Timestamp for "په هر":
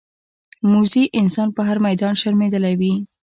1.55-1.77